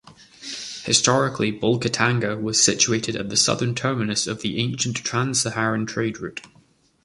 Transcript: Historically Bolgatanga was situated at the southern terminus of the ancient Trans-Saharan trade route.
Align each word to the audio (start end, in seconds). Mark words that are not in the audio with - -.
Historically 0.85 1.51
Bolgatanga 1.51 2.35
was 2.41 2.59
situated 2.59 3.15
at 3.15 3.29
the 3.29 3.37
southern 3.37 3.75
terminus 3.75 4.25
of 4.25 4.41
the 4.41 4.57
ancient 4.59 4.95
Trans-Saharan 4.95 5.85
trade 5.85 6.17
route. 6.17 6.41